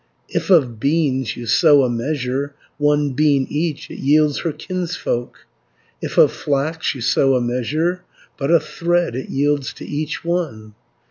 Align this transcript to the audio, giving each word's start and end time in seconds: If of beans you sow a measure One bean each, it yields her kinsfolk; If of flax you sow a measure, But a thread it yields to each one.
If 0.29 0.49
of 0.49 0.79
beans 0.79 1.37
you 1.37 1.45
sow 1.45 1.83
a 1.83 1.87
measure 1.91 2.55
One 2.79 3.11
bean 3.13 3.45
each, 3.51 3.91
it 3.91 3.99
yields 3.99 4.39
her 4.39 4.51
kinsfolk; 4.51 5.45
If 6.01 6.17
of 6.17 6.31
flax 6.31 6.95
you 6.95 7.01
sow 7.01 7.35
a 7.35 7.39
measure, 7.39 8.01
But 8.35 8.49
a 8.49 8.59
thread 8.59 9.15
it 9.15 9.29
yields 9.29 9.71
to 9.73 9.85
each 9.85 10.25
one. 10.25 10.73